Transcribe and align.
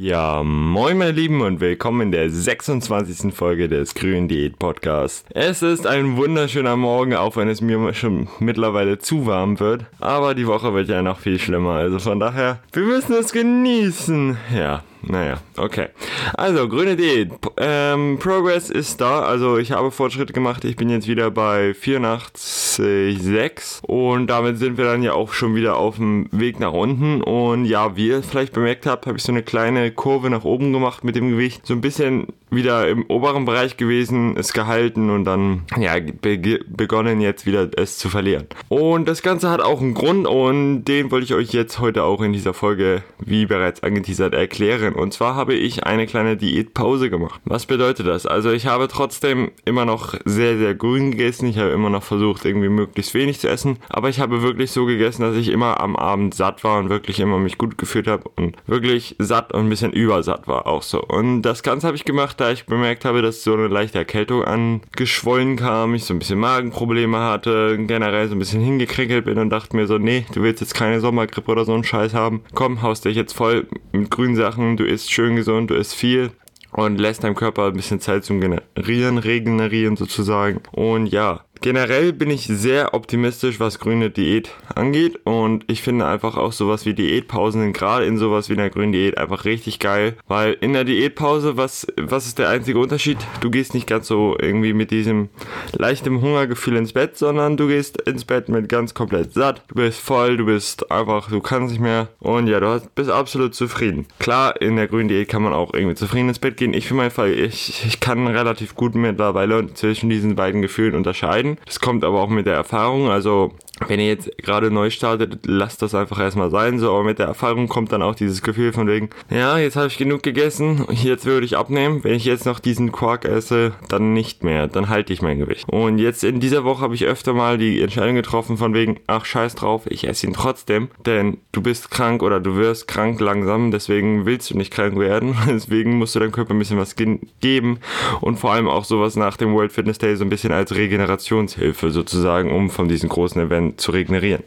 Ja, 0.00 0.44
moin 0.44 0.96
meine 0.96 1.10
Lieben 1.10 1.40
und 1.40 1.58
willkommen 1.58 2.02
in 2.02 2.12
der 2.12 2.30
26. 2.30 3.34
Folge 3.34 3.66
des 3.66 3.96
Grünen 3.96 4.28
Diät 4.28 4.56
Podcasts. 4.56 5.24
Es 5.34 5.60
ist 5.60 5.88
ein 5.88 6.16
wunderschöner 6.16 6.76
Morgen, 6.76 7.16
auch 7.16 7.34
wenn 7.34 7.48
es 7.48 7.60
mir 7.60 7.92
schon 7.94 8.28
mittlerweile 8.38 9.00
zu 9.00 9.26
warm 9.26 9.58
wird. 9.58 9.86
Aber 9.98 10.36
die 10.36 10.46
Woche 10.46 10.72
wird 10.72 10.88
ja 10.88 11.02
noch 11.02 11.18
viel 11.18 11.40
schlimmer, 11.40 11.72
also 11.72 11.98
von 11.98 12.20
daher, 12.20 12.60
wir 12.72 12.84
müssen 12.84 13.14
es 13.14 13.32
genießen. 13.32 14.36
Ja, 14.56 14.84
naja, 15.02 15.38
okay. 15.56 15.88
Also, 16.34 16.68
grüne 16.68 16.96
Diät. 16.96 17.30
Ähm, 17.56 18.18
Progress 18.18 18.70
ist 18.70 19.00
da. 19.00 19.20
Also, 19.20 19.58
ich 19.58 19.72
habe 19.72 19.90
Fortschritte 19.90 20.32
gemacht. 20.32 20.64
Ich 20.64 20.76
bin 20.76 20.90
jetzt 20.90 21.08
wieder 21.08 21.30
bei 21.30 21.72
84,6. 21.72 23.82
Und 23.82 24.28
damit 24.28 24.58
sind 24.58 24.76
wir 24.76 24.84
dann 24.84 25.02
ja 25.02 25.12
auch 25.12 25.32
schon 25.32 25.54
wieder 25.54 25.76
auf 25.76 25.96
dem 25.96 26.28
Weg 26.32 26.60
nach 26.60 26.72
unten. 26.72 27.22
Und 27.22 27.64
ja, 27.64 27.96
wie 27.96 28.08
ihr 28.08 28.22
vielleicht 28.22 28.52
bemerkt 28.52 28.86
habt, 28.86 29.06
habe 29.06 29.18
ich 29.18 29.24
so 29.24 29.32
eine 29.32 29.42
kleine 29.42 29.90
Kurve 29.92 30.30
nach 30.30 30.44
oben 30.44 30.72
gemacht 30.72 31.04
mit 31.04 31.16
dem 31.16 31.30
Gewicht. 31.30 31.66
So 31.66 31.74
ein 31.74 31.80
bisschen 31.80 32.26
wieder 32.50 32.88
im 32.88 33.04
oberen 33.06 33.44
Bereich 33.44 33.76
gewesen, 33.76 34.36
ist 34.36 34.54
gehalten 34.54 35.10
und 35.10 35.24
dann, 35.24 35.62
ja, 35.78 35.94
be 35.98 36.38
begonnen 36.66 37.20
jetzt 37.20 37.46
wieder 37.46 37.68
es 37.76 37.98
zu 37.98 38.08
verlieren. 38.08 38.46
Und 38.68 39.08
das 39.08 39.22
Ganze 39.22 39.50
hat 39.50 39.60
auch 39.60 39.80
einen 39.80 39.94
Grund 39.94 40.26
und 40.26 40.84
den 40.84 41.10
wollte 41.10 41.24
ich 41.24 41.34
euch 41.34 41.52
jetzt 41.52 41.78
heute 41.78 42.04
auch 42.04 42.22
in 42.22 42.32
dieser 42.32 42.54
Folge, 42.54 43.02
wie 43.18 43.46
bereits 43.46 43.82
angeteasert, 43.82 44.34
erklären. 44.34 44.94
Und 44.94 45.12
zwar 45.12 45.34
habe 45.34 45.54
ich 45.54 45.84
eine 45.84 46.06
kleine 46.06 46.36
Diätpause 46.36 47.10
gemacht. 47.10 47.40
Was 47.44 47.66
bedeutet 47.66 48.06
das? 48.06 48.26
Also 48.26 48.50
ich 48.50 48.66
habe 48.66 48.88
trotzdem 48.88 49.50
immer 49.64 49.84
noch 49.84 50.14
sehr, 50.24 50.58
sehr 50.58 50.74
grün 50.74 51.10
gegessen. 51.10 51.46
Ich 51.46 51.58
habe 51.58 51.70
immer 51.70 51.90
noch 51.90 52.02
versucht, 52.02 52.44
irgendwie 52.44 52.68
möglichst 52.68 53.14
wenig 53.14 53.40
zu 53.40 53.48
essen. 53.48 53.78
Aber 53.88 54.08
ich 54.08 54.20
habe 54.20 54.42
wirklich 54.42 54.70
so 54.70 54.86
gegessen, 54.86 55.22
dass 55.22 55.36
ich 55.36 55.48
immer 55.48 55.80
am 55.80 55.96
Abend 55.96 56.34
satt 56.34 56.64
war 56.64 56.78
und 56.78 56.88
wirklich 56.88 57.20
immer 57.20 57.38
mich 57.38 57.58
gut 57.58 57.78
gefühlt 57.78 58.06
habe 58.06 58.30
und 58.36 58.56
wirklich 58.66 59.16
satt 59.18 59.52
und 59.52 59.66
ein 59.66 59.68
bisschen 59.68 59.92
übersatt 59.92 60.48
war 60.48 60.66
auch 60.66 60.82
so. 60.82 61.02
Und 61.02 61.42
das 61.42 61.62
Ganze 61.62 61.86
habe 61.86 61.96
ich 61.96 62.04
gemacht, 62.04 62.37
da 62.40 62.50
ich 62.50 62.66
bemerkt 62.66 63.04
habe, 63.04 63.22
dass 63.22 63.42
so 63.42 63.54
eine 63.54 63.68
leichte 63.68 63.98
Erkältung 63.98 64.44
angeschwollen 64.44 65.56
kam, 65.56 65.94
ich 65.94 66.04
so 66.04 66.14
ein 66.14 66.18
bisschen 66.18 66.38
Magenprobleme 66.38 67.18
hatte, 67.18 67.78
generell 67.86 68.28
so 68.28 68.34
ein 68.34 68.38
bisschen 68.38 68.62
hingekrickelt 68.62 69.24
bin 69.24 69.38
und 69.38 69.50
dachte 69.50 69.76
mir 69.76 69.86
so, 69.86 69.98
nee, 69.98 70.24
du 70.32 70.42
willst 70.42 70.60
jetzt 70.60 70.74
keine 70.74 71.00
Sommergrippe 71.00 71.50
oder 71.50 71.64
so 71.64 71.74
einen 71.74 71.84
Scheiß 71.84 72.14
haben. 72.14 72.42
Komm, 72.54 72.82
haust 72.82 73.04
dich 73.04 73.16
jetzt 73.16 73.34
voll 73.34 73.66
mit 73.92 74.10
grünen 74.10 74.36
Sachen, 74.36 74.76
du 74.76 74.84
isst 74.84 75.10
schön 75.10 75.36
gesund, 75.36 75.70
du 75.70 75.74
isst 75.74 75.94
viel 75.94 76.30
und 76.72 76.98
lässt 76.98 77.24
deinem 77.24 77.34
Körper 77.34 77.66
ein 77.66 77.74
bisschen 77.74 78.00
Zeit 78.00 78.24
zum 78.24 78.40
Generieren, 78.40 79.18
regenerieren 79.18 79.96
sozusagen. 79.96 80.60
Und 80.72 81.06
ja, 81.06 81.44
Generell 81.60 82.12
bin 82.12 82.30
ich 82.30 82.46
sehr 82.46 82.94
optimistisch, 82.94 83.58
was 83.58 83.80
grüne 83.80 84.10
Diät 84.10 84.50
angeht 84.74 85.18
und 85.24 85.64
ich 85.66 85.82
finde 85.82 86.06
einfach 86.06 86.36
auch 86.36 86.52
sowas 86.52 86.86
wie 86.86 86.94
Diätpausen, 86.94 87.72
gerade 87.72 88.06
in 88.06 88.16
sowas 88.16 88.48
wie 88.48 88.52
einer 88.52 88.70
grünen 88.70 88.92
Diät, 88.92 89.18
einfach 89.18 89.44
richtig 89.44 89.80
geil, 89.80 90.14
weil 90.28 90.56
in 90.60 90.72
der 90.72 90.84
Diätpause, 90.84 91.56
was, 91.56 91.86
was 91.96 92.26
ist 92.26 92.38
der 92.38 92.48
einzige 92.48 92.78
Unterschied? 92.78 93.18
Du 93.40 93.50
gehst 93.50 93.74
nicht 93.74 93.88
ganz 93.88 94.06
so 94.06 94.36
irgendwie 94.40 94.72
mit 94.72 94.92
diesem 94.92 95.30
leichten 95.72 96.20
Hungergefühl 96.20 96.76
ins 96.76 96.92
Bett, 96.92 97.18
sondern 97.18 97.56
du 97.56 97.66
gehst 97.66 98.00
ins 98.02 98.24
Bett 98.24 98.48
mit 98.48 98.68
ganz 98.68 98.94
komplett 98.94 99.32
satt, 99.32 99.62
du 99.68 99.74
bist 99.74 100.00
voll, 100.00 100.36
du 100.36 100.46
bist 100.46 100.92
einfach, 100.92 101.28
du 101.28 101.40
kannst 101.40 101.72
nicht 101.72 101.82
mehr 101.82 102.08
und 102.20 102.46
ja, 102.46 102.60
du 102.60 102.80
bist 102.94 103.10
absolut 103.10 103.54
zufrieden. 103.54 104.06
Klar, 104.20 104.60
in 104.60 104.76
der 104.76 104.86
grünen 104.86 105.08
Diät 105.08 105.28
kann 105.28 105.42
man 105.42 105.52
auch 105.52 105.74
irgendwie 105.74 105.96
zufrieden 105.96 106.28
ins 106.28 106.38
Bett 106.38 106.56
gehen. 106.56 106.72
Ich 106.72 106.86
für 106.86 106.94
meinen 106.94 107.10
Fall, 107.10 107.32
ich, 107.32 107.84
ich 107.84 107.98
kann 107.98 108.28
relativ 108.28 108.76
gut 108.76 108.94
mittlerweile 108.94 109.74
zwischen 109.74 110.08
diesen 110.08 110.36
beiden 110.36 110.62
Gefühlen 110.62 110.94
unterscheiden 110.94 111.47
entscheiden. 111.50 111.66
Das 111.66 111.80
kommt 111.80 112.04
aber 112.04 112.20
auch 112.20 112.28
mit 112.28 112.46
der 112.46 112.54
Erfahrung. 112.54 113.10
Also 113.10 113.52
wenn 113.86 114.00
ihr 114.00 114.06
jetzt 114.06 114.36
gerade 114.38 114.70
neu 114.70 114.90
startet, 114.90 115.40
lasst 115.46 115.82
das 115.82 115.94
einfach 115.94 116.18
erstmal 116.18 116.50
sein, 116.50 116.78
so, 116.78 116.90
aber 116.90 117.04
mit 117.04 117.18
der 117.18 117.26
Erfahrung 117.26 117.68
kommt 117.68 117.92
dann 117.92 118.02
auch 118.02 118.14
dieses 118.14 118.42
Gefühl 118.42 118.72
von 118.72 118.88
wegen, 118.88 119.10
ja, 119.30 119.58
jetzt 119.58 119.76
habe 119.76 119.86
ich 119.86 119.98
genug 119.98 120.22
gegessen, 120.22 120.86
jetzt 120.90 121.26
würde 121.26 121.46
ich 121.46 121.56
abnehmen, 121.56 122.02
wenn 122.02 122.14
ich 122.14 122.24
jetzt 122.24 122.46
noch 122.46 122.58
diesen 122.58 122.92
Quark 122.92 123.24
esse, 123.24 123.72
dann 123.88 124.12
nicht 124.12 124.42
mehr, 124.42 124.66
dann 124.66 124.88
halte 124.88 125.12
ich 125.12 125.22
mein 125.22 125.38
Gewicht. 125.38 125.68
Und 125.68 125.98
jetzt 125.98 126.24
in 126.24 126.40
dieser 126.40 126.64
Woche 126.64 126.82
habe 126.82 126.94
ich 126.94 127.04
öfter 127.04 127.32
mal 127.32 127.58
die 127.58 127.80
Entscheidung 127.80 128.16
getroffen 128.16 128.56
von 128.56 128.74
wegen, 128.74 128.98
ach 129.06 129.24
scheiß 129.24 129.54
drauf, 129.54 129.82
ich 129.86 130.08
esse 130.08 130.26
ihn 130.26 130.32
trotzdem, 130.32 130.88
denn 131.06 131.38
du 131.52 131.62
bist 131.62 131.90
krank 131.90 132.22
oder 132.22 132.40
du 132.40 132.56
wirst 132.56 132.88
krank 132.88 133.20
langsam, 133.20 133.70
deswegen 133.70 134.26
willst 134.26 134.50
du 134.50 134.56
nicht 134.56 134.72
krank 134.72 134.98
werden, 134.98 135.36
deswegen 135.48 135.98
musst 135.98 136.14
du 136.14 136.18
deinem 136.18 136.32
Körper 136.32 136.54
ein 136.54 136.58
bisschen 136.58 136.78
was 136.78 136.96
geben. 136.96 137.78
Und 138.20 138.38
vor 138.38 138.52
allem 138.52 138.68
auch 138.68 138.84
sowas 138.84 139.16
nach 139.16 139.36
dem 139.36 139.54
World 139.54 139.72
Fitness 139.72 139.98
Day 139.98 140.16
so 140.16 140.24
ein 140.24 140.30
bisschen 140.30 140.52
als 140.52 140.74
Regenerationshilfe 140.74 141.90
sozusagen, 141.90 142.52
um 142.52 142.70
von 142.70 142.88
diesen 142.88 143.08
großen 143.08 143.40
Events 143.40 143.67
zu 143.76 143.92
regenerieren. 143.92 144.44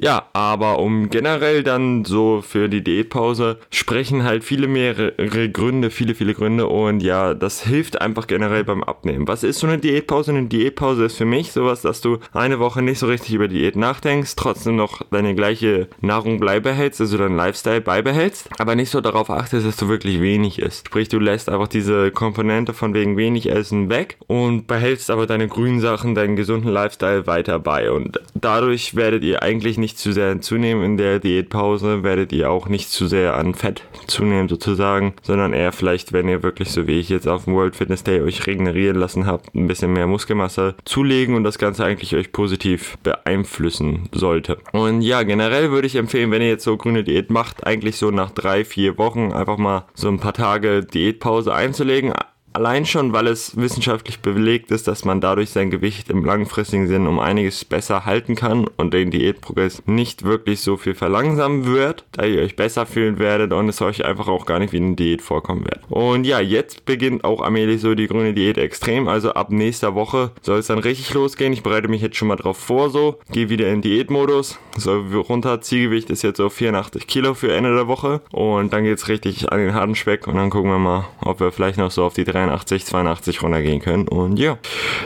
Ja, 0.00 0.26
aber 0.32 0.78
um 0.78 1.08
generell 1.10 1.62
dann 1.62 2.04
so 2.04 2.42
für 2.42 2.68
die 2.68 2.84
Diätpause 2.84 3.58
sprechen 3.70 4.24
halt 4.24 4.44
viele 4.44 4.68
mehrere 4.68 5.12
Gründe, 5.50 5.90
viele, 5.90 6.14
viele 6.14 6.34
Gründe 6.34 6.66
und 6.66 7.00
ja, 7.00 7.34
das 7.34 7.62
hilft 7.62 8.00
einfach 8.00 8.26
generell 8.26 8.64
beim 8.64 8.84
Abnehmen. 8.84 9.26
Was 9.26 9.42
ist 9.42 9.60
so 9.60 9.66
eine 9.66 9.78
Diätpause? 9.78 10.32
Eine 10.32 10.46
Diätpause 10.46 11.06
ist 11.06 11.16
für 11.16 11.24
mich 11.24 11.52
sowas, 11.52 11.82
dass 11.82 12.00
du 12.00 12.18
eine 12.32 12.58
Woche 12.58 12.82
nicht 12.82 12.98
so 12.98 13.06
richtig 13.06 13.34
über 13.34 13.48
Diät 13.48 13.76
nachdenkst, 13.76 14.36
trotzdem 14.36 14.76
noch 14.76 15.02
deine 15.10 15.34
gleiche 15.34 15.88
Nahrung 16.00 16.40
beibehältst, 16.40 17.00
also 17.00 17.16
deinen 17.16 17.36
Lifestyle 17.36 17.80
beibehältst, 17.80 18.48
aber 18.58 18.74
nicht 18.74 18.90
so 18.90 19.00
darauf 19.00 19.30
achtest, 19.30 19.66
dass 19.66 19.76
du 19.76 19.88
wirklich 19.88 20.20
wenig 20.20 20.58
isst. 20.58 20.88
Sprich, 20.88 21.08
du 21.08 21.18
lässt 21.18 21.48
einfach 21.48 21.68
diese 21.68 22.10
Komponente 22.10 22.74
von 22.74 22.92
wegen 22.94 23.16
wenig 23.16 23.50
Essen 23.50 23.88
weg 23.88 24.18
und 24.26 24.66
behältst 24.66 25.10
aber 25.10 25.26
deine 25.26 25.48
grünen 25.48 25.80
Sachen, 25.80 26.14
deinen 26.14 26.36
gesunden 26.36 26.70
Lifestyle 26.70 27.26
weiter 27.26 27.58
bei 27.58 27.90
und 27.90 28.20
dadurch 28.34 28.94
werdet 28.94 29.24
ihr 29.24 29.42
eigentlich 29.42 29.78
nicht 29.78 29.85
zu 29.94 30.12
sehr 30.12 30.40
zunehmen 30.40 30.84
in 30.84 30.96
der 30.96 31.20
Diätpause, 31.20 32.02
werdet 32.02 32.32
ihr 32.32 32.50
auch 32.50 32.68
nicht 32.68 32.90
zu 32.90 33.06
sehr 33.06 33.36
an 33.36 33.54
Fett 33.54 33.84
zunehmen 34.08 34.48
sozusagen, 34.48 35.14
sondern 35.22 35.52
eher 35.52 35.70
vielleicht, 35.70 36.12
wenn 36.12 36.28
ihr 36.28 36.42
wirklich 36.42 36.70
so 36.70 36.88
wie 36.88 36.98
ich 36.98 37.08
jetzt 37.08 37.28
auf 37.28 37.44
dem 37.44 37.54
World 37.54 37.76
Fitness 37.76 38.02
Day 38.02 38.20
euch 38.20 38.46
regenerieren 38.46 38.96
lassen 38.96 39.26
habt, 39.26 39.54
ein 39.54 39.68
bisschen 39.68 39.92
mehr 39.92 40.08
Muskelmasse 40.08 40.74
zulegen 40.84 41.36
und 41.36 41.44
das 41.44 41.58
Ganze 41.58 41.84
eigentlich 41.84 42.16
euch 42.16 42.32
positiv 42.32 42.98
beeinflussen 43.04 44.08
sollte. 44.12 44.58
Und 44.72 45.02
ja, 45.02 45.22
generell 45.22 45.70
würde 45.70 45.86
ich 45.86 45.96
empfehlen, 45.96 46.30
wenn 46.30 46.42
ihr 46.42 46.48
jetzt 46.48 46.64
so 46.64 46.76
grüne 46.76 47.04
Diät 47.04 47.30
macht, 47.30 47.66
eigentlich 47.66 47.96
so 47.96 48.10
nach 48.10 48.30
drei, 48.30 48.64
vier 48.64 48.98
Wochen 48.98 49.32
einfach 49.32 49.58
mal 49.58 49.84
so 49.94 50.08
ein 50.08 50.18
paar 50.18 50.34
Tage 50.34 50.84
Diätpause 50.84 51.54
einzulegen 51.54 52.12
Allein 52.56 52.86
schon, 52.86 53.12
weil 53.12 53.26
es 53.26 53.58
wissenschaftlich 53.58 54.20
belegt 54.20 54.70
ist, 54.70 54.88
dass 54.88 55.04
man 55.04 55.20
dadurch 55.20 55.50
sein 55.50 55.70
Gewicht 55.70 56.08
im 56.08 56.24
langfristigen 56.24 56.86
Sinn 56.86 57.06
um 57.06 57.18
einiges 57.18 57.66
besser 57.66 58.06
halten 58.06 58.34
kann 58.34 58.66
und 58.78 58.94
den 58.94 59.10
Diätprogress 59.10 59.82
nicht 59.84 60.24
wirklich 60.24 60.62
so 60.62 60.78
viel 60.78 60.94
verlangsamen 60.94 61.66
wird, 61.66 62.06
da 62.12 62.24
ihr 62.24 62.40
euch 62.40 62.56
besser 62.56 62.86
fühlen 62.86 63.18
werdet 63.18 63.52
und 63.52 63.68
es 63.68 63.82
euch 63.82 64.06
einfach 64.06 64.28
auch 64.28 64.46
gar 64.46 64.58
nicht 64.58 64.72
wie 64.72 64.78
eine 64.78 64.96
Diät 64.96 65.20
vorkommen 65.20 65.66
wird. 65.66 65.80
Und 65.90 66.24
ja, 66.24 66.40
jetzt 66.40 66.86
beginnt 66.86 67.24
auch 67.24 67.42
allmählich 67.42 67.82
so 67.82 67.94
die 67.94 68.06
grüne 68.06 68.32
Diät 68.32 68.56
extrem, 68.56 69.06
also 69.06 69.34
ab 69.34 69.50
nächster 69.50 69.94
Woche 69.94 70.30
soll 70.40 70.60
es 70.60 70.68
dann 70.68 70.78
richtig 70.78 71.12
losgehen. 71.12 71.52
Ich 71.52 71.62
bereite 71.62 71.88
mich 71.88 72.00
jetzt 72.00 72.16
schon 72.16 72.28
mal 72.28 72.36
drauf 72.36 72.56
vor, 72.56 72.88
so, 72.88 73.18
gehe 73.30 73.50
wieder 73.50 73.68
in 73.68 73.82
Diätmodus, 73.82 74.58
so 74.78 75.04
runter, 75.28 75.60
Zielgewicht 75.60 76.08
ist 76.08 76.22
jetzt 76.22 76.38
so 76.38 76.48
84 76.48 77.06
Kilo 77.06 77.34
für 77.34 77.52
Ende 77.52 77.74
der 77.74 77.86
Woche. 77.86 78.22
Und 78.32 78.72
dann 78.72 78.84
geht 78.84 78.96
es 78.96 79.08
richtig 79.08 79.52
an 79.52 79.58
den 79.58 79.74
harten 79.74 79.94
Speck 79.94 80.26
und 80.26 80.36
dann 80.36 80.48
gucken 80.48 80.70
wir 80.70 80.78
mal, 80.78 81.04
ob 81.20 81.40
wir 81.40 81.52
vielleicht 81.52 81.76
noch 81.76 81.90
so 81.90 82.02
auf 82.02 82.14
die 82.14 82.24
3 82.24 82.45
83, 82.46 82.84
82 82.84 83.42
runtergehen 83.42 83.80
können. 83.80 84.08
Und 84.08 84.38
ja, 84.38 84.58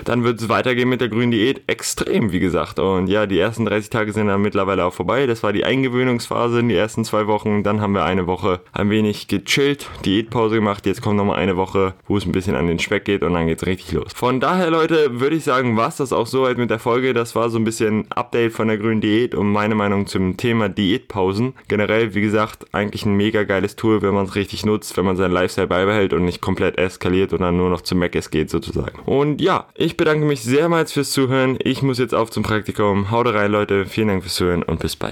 dann 0.05 0.25
wird 0.25 0.41
es 0.41 0.49
weitergehen 0.49 0.89
mit 0.89 1.01
der 1.01 1.09
grünen 1.09 1.31
Diät. 1.31 1.63
Extrem, 1.67 2.33
wie 2.33 2.41
gesagt. 2.41 2.79
Und 2.79 3.09
ja, 3.09 3.27
die 3.27 3.39
ersten 3.39 3.65
30 3.65 3.91
Tage 3.91 4.13
sind 4.13 4.29
dann 4.29 4.43
mittlerweile 4.43 4.85
auch 4.85 4.95
vorbei. 4.95 5.27
Das 5.27 5.43
war 5.43 5.53
die 5.53 5.65
Eingewöhnungsphase 5.65 6.61
in 6.61 6.69
die 6.69 6.77
ersten 6.77 7.05
zwei 7.05 7.27
Wochen. 7.27 7.63
Dann 7.63 7.81
haben 7.81 7.93
wir 7.93 8.05
eine 8.05 8.27
Woche 8.27 8.61
ein 8.73 8.91
wenig 8.91 9.29
gechillt, 9.29 9.89
Diätpause 10.05 10.57
gemacht. 10.57 10.87
Jetzt 10.87 11.03
kommt 11.03 11.17
nochmal 11.17 11.39
eine 11.39 11.57
Woche, 11.57 11.95
wo 12.07 12.17
es 12.17 12.27
ein 12.27 12.33
bisschen 12.33 12.57
an 12.57 12.67
den 12.67 12.79
Speck 12.79 13.05
geht 13.05 13.23
und 13.23 13.35
dann 13.35 13.47
geht 13.47 13.63
es 13.63 13.67
richtig 13.67 13.93
los. 13.93 14.13
Von 14.15 14.41
daher, 14.41 14.71
Leute, 14.71 15.21
würde 15.21 15.37
ich 15.37 15.45
sagen, 15.45 15.77
war 15.77 15.89
es 15.89 15.97
das 15.97 16.13
auch 16.13 16.27
soweit 16.27 16.59
mit 16.59 16.71
der 16.71 16.79
Folge. 16.79 17.15
Das 17.15 17.35
war 17.35 17.51
so 17.51 17.59
ein 17.59 17.65
bisschen 17.65 18.11
Update 18.11 18.53
von 18.53 18.69
der 18.69 18.79
grünen 18.79 19.01
Diät 19.01 19.35
und 19.35 19.51
meine 19.51 19.75
Meinung 19.75 20.07
zum 20.07 20.37
Thema 20.37 20.69
Diätpausen. 20.69 21.55
Generell, 21.69 22.15
wie 22.15 22.21
gesagt, 22.21 22.67
eigentlich 22.73 23.05
ein 23.07 23.17
mega 23.17 23.45
geiles 23.45 23.77
Tool, 23.77 24.03
wenn 24.03 24.15
man 24.15 24.27
es 24.27 24.35
richtig 24.35 24.65
nutzt, 24.65 24.97
wenn 24.97 25.05
man 25.05 25.17
seinen 25.17 25.33
Lifestyle 25.33 25.67
beibehält 25.67 26.13
und 26.13 26.25
nicht 26.25 26.41
komplett 26.41 26.79
eskaliert 26.79 27.30
geht 27.31 27.33
und 27.33 27.41
dann 27.41 27.57
nur 27.57 27.71
noch 27.71 27.81
zu 27.83 27.95
Mac 27.95 28.15
es 28.15 28.31
geht 28.31 28.51
sozusagen. 28.51 28.99
Und 29.07 29.41
ja, 29.41 29.67
ich 29.75 29.97
bedanke 29.97 30.25
mich 30.25 30.43
sehr 30.43 30.69
mal 30.69 30.87
fürs 30.87 31.11
Zuhören. 31.11 31.59
Ich 31.63 31.83
muss 31.83 31.99
jetzt 31.99 32.15
auf 32.15 32.31
zum 32.31 32.43
Praktikum. 32.43 33.11
Haut 33.11 33.27
rein, 33.29 33.53
Leute. 33.53 33.87
Vielen 33.87 34.09
Dank 34.09 34.23
fürs 34.23 34.35
Zuhören 34.35 34.63
und 34.63 34.81
bis 34.81 34.97
bald. 34.97 35.09